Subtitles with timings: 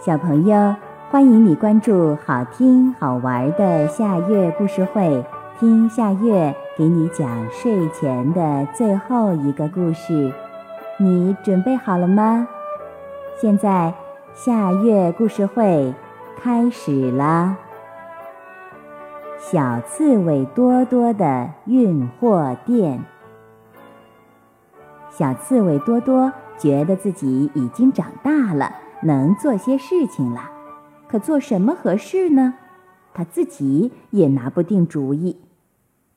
[0.00, 0.76] 小朋友，
[1.10, 5.24] 欢迎你关注好听好玩的夏月故事会，
[5.58, 10.32] 听夏月给你讲睡前的最后一个故事。
[10.98, 12.46] 你准备好了吗？
[13.40, 13.92] 现在
[14.32, 15.92] 夏月故事会
[16.40, 17.56] 开始了。
[19.36, 23.04] 小刺猬多多的运货店。
[25.10, 28.70] 小刺猬多多觉得自己已经长大了。
[29.02, 30.50] 能做些事情了，
[31.08, 32.54] 可做什么合适呢？
[33.14, 35.40] 他自己也拿不定主意。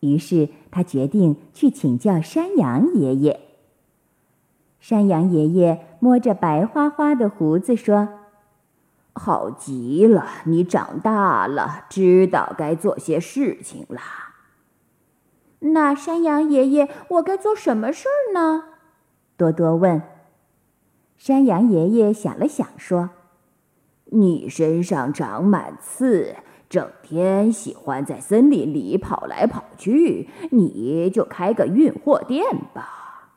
[0.00, 3.40] 于是他决定去请教山羊爷爷。
[4.80, 8.08] 山羊爷爷摸着白花花的胡子说
[9.12, 14.00] ：“好极了，你长大了，知道该做些事情了。”
[15.60, 18.64] 那山羊爷爷，我该做什么事儿呢？
[19.36, 20.00] 多多问。
[21.20, 23.10] 山羊爷爷想了想，说
[24.10, 33.32] ：“你身上长满刺，整天喜欢在森林里跑来跑去，你就开个运货店吧。”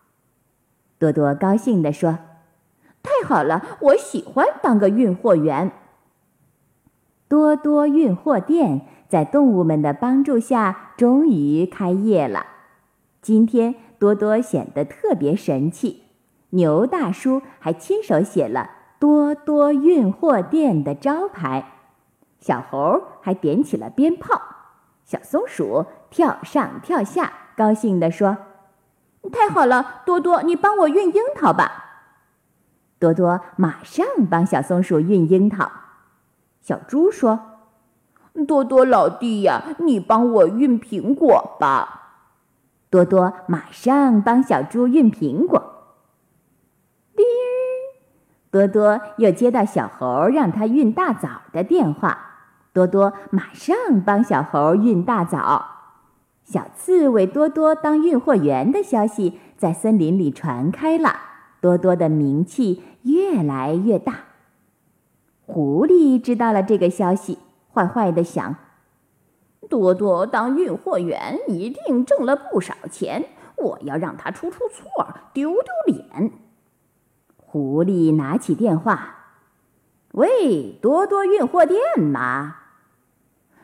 [0.98, 2.20] 多多高兴地说
[3.04, 5.70] ：“太好了，我喜欢当个运货员。”
[7.28, 12.46] 多多运货店在动物们的帮助下终于开业了。
[13.22, 16.03] 今天多多显得特别神气。
[16.54, 21.66] 牛大叔还亲手写了“多多运货店”的招牌，
[22.40, 24.40] 小猴还点起了鞭炮，
[25.04, 28.38] 小松鼠跳上跳下，高兴地说
[29.34, 31.80] ：“太好了，多多，你帮我运樱桃吧。”
[33.00, 35.72] 多多马上帮小松鼠运樱桃。
[36.62, 37.40] 小猪说
[38.48, 42.02] ：“多多老弟呀，你帮我运苹果吧。”
[42.92, 45.73] 多多马上帮小猪运苹果。
[48.54, 52.20] 多多又接到小猴让他运大枣的电话，
[52.72, 55.66] 多多马上帮小猴运大枣。
[56.44, 61.16] 小刺猬多多当运货员的消息在森林里传开了，
[61.62, 64.18] 多多的名气越来越大。
[65.48, 67.40] 狐狸知道了这个消息，
[67.74, 68.56] 坏坏的想：
[69.68, 76.32] 多多当运货员一定挣了不少钱，我要让他出出错，丢丢脸。
[77.54, 79.18] 狐狸拿起电话
[80.14, 82.56] ：“喂，多多运货店吗？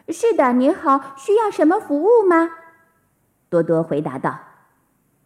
[0.09, 2.51] 是的，您好，需要什么服务吗？”
[3.49, 4.41] 多多回答道：“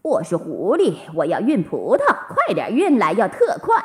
[0.01, 3.83] 我是狐狸，我要运葡萄，快点运来，要特快。”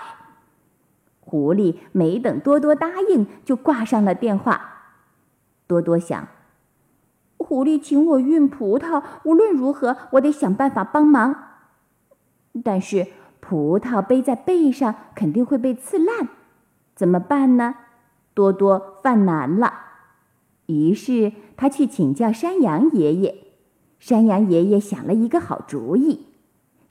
[1.18, 4.60] 狐狸没等多多答应，就挂上了电话。
[5.66, 6.28] 多多想
[7.36, 11.34] ：“狐狸请我运葡萄，无论如何，我得想办法帮忙。
[12.62, 13.08] 但是……”
[13.48, 16.28] 葡萄背在背上肯定会被刺烂，
[16.94, 17.76] 怎么办呢？
[18.34, 19.72] 多多犯难了。
[20.66, 23.34] 于是他去请教山羊爷爷。
[23.98, 26.26] 山羊爷爷想了一个好主意。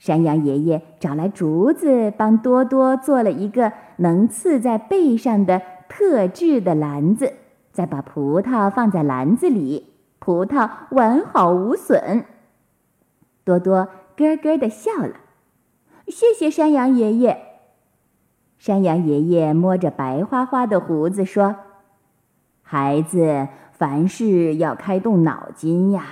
[0.00, 7.34] 山羊爷爷找来竹子，帮多多做了一个能刺在背上的特制的篮子，
[7.70, 12.24] 再把葡萄放在篮子里，葡萄完好无损。
[13.44, 15.14] 多多咯咯地笑了。
[16.10, 17.38] 谢谢山羊爷爷。
[18.58, 21.56] 山羊爷爷摸着白花花的胡子说
[22.62, 26.04] ：“孩子，凡事要开动脑筋呀，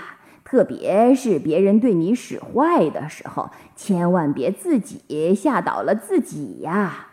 [0.45, 7.09] 特别是别人对你使坏的时候，千万别自己吓倒了自己呀。”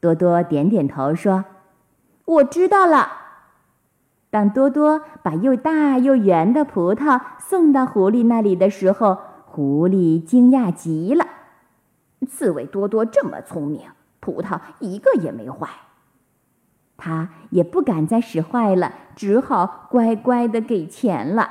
[0.00, 1.44] 多多点点头说
[2.24, 3.12] ：“我知道了。”
[4.30, 11.26] 当多多把又大又圆的葡萄送到狐狸那里的时候，狐狸惊讶极了。
[12.26, 13.82] 刺猬多多这么聪明，
[14.20, 15.68] 葡萄一个也没坏。
[16.96, 21.48] 他也不敢再使坏了，只好乖乖的给钱了。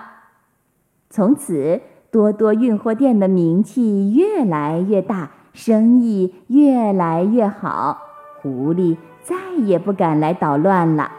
[1.10, 1.82] 从此，
[2.12, 8.00] 多多运货店的名气越来越大，生意越来越好，
[8.42, 11.12] 狐狸再也不敢来捣乱了。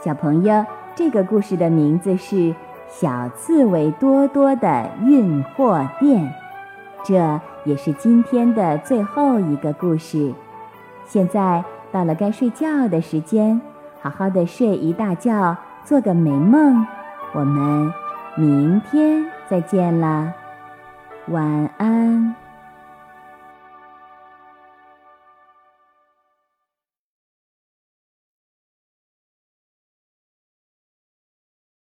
[0.00, 2.36] 小朋友，这个故事的名字是
[2.88, 6.24] 《小刺猬多多的运货店》。
[7.04, 10.32] 这也是今天的最后一个故事。
[11.04, 11.62] 现在
[11.92, 13.60] 到了该睡觉的时间，
[14.00, 16.86] 好好的睡一大觉，做个美梦。
[17.34, 17.92] 我们
[18.36, 20.32] 明天再见啦，
[21.28, 22.34] 晚安。